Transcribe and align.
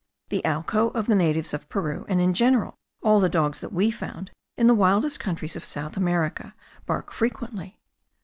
The 0.29 0.41
allco 0.43 0.89
of 0.95 1.05
the 1.05 1.13
natives 1.13 1.53
of 1.53 1.69
Peru, 1.69 2.07
and 2.09 2.19
in 2.19 2.33
general 2.33 2.73
all 3.03 3.19
the 3.19 3.29
dogs 3.29 3.59
that 3.59 3.71
we 3.71 3.91
found 3.91 4.31
in 4.57 4.65
the 4.65 4.73
wildest 4.73 5.19
countries 5.19 5.55
of 5.55 5.63
South 5.63 5.95
America, 5.95 6.55
bark 6.87 7.11
frequently. 7.11 7.77